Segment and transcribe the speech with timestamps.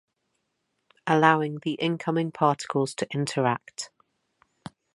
[1.05, 3.91] Allowing the incoming particles to interact.